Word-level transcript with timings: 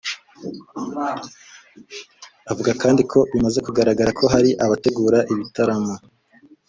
Avuga 2.51 2.71
kandi 2.81 3.01
ko 3.11 3.19
bimaze 3.31 3.59
kugaragara 3.65 4.09
ko 4.19 4.25
hari 4.33 4.49
abategura 4.63 5.19
ibitaramo 5.33 5.95